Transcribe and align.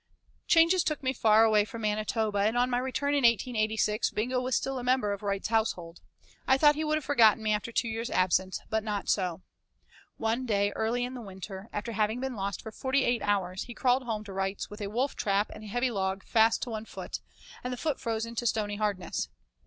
VII 0.01 0.41
Changes 0.47 0.83
took 0.83 1.03
me 1.03 1.13
far 1.13 1.43
away 1.43 1.63
from 1.63 1.83
Manitoba, 1.83 2.39
and 2.39 2.57
on 2.57 2.71
my 2.71 2.79
return 2.79 3.13
in 3.13 3.23
1886 3.23 4.09
Bingo 4.09 4.41
was 4.41 4.55
still 4.55 4.79
a 4.79 4.83
member 4.83 5.13
of 5.13 5.21
Wright's 5.21 5.49
household. 5.49 6.01
I 6.47 6.57
thought 6.57 6.73
he 6.73 6.83
would 6.83 6.95
have 6.97 7.05
forgotten 7.05 7.43
me 7.43 7.53
after 7.53 7.71
two 7.71 7.87
years' 7.87 8.09
absence, 8.09 8.61
but 8.71 8.83
not 8.83 9.09
so. 9.09 9.43
One 10.17 10.47
day 10.47 10.71
early 10.71 11.03
in 11.05 11.13
the 11.13 11.21
winter, 11.21 11.69
after 11.71 11.91
having 11.91 12.19
been 12.19 12.35
lost 12.35 12.63
for 12.63 12.71
forty 12.71 13.03
eight 13.05 13.21
hours, 13.21 13.65
he 13.65 13.75
crawled 13.75 14.01
home 14.05 14.23
to 14.23 14.33
Wright's 14.33 14.71
with 14.71 14.81
a 14.81 14.89
wolf 14.89 15.15
trap 15.15 15.51
and 15.53 15.65
a 15.65 15.67
heavy 15.67 15.91
log 15.91 16.23
fast 16.23 16.63
to 16.63 16.71
one 16.71 16.85
foot, 16.85 17.19
and 17.63 17.71
the 17.71 17.77
foot 17.77 17.99
frozen 17.99 18.33
to 18.37 18.47
stony 18.47 18.77
hardness. 18.77 19.29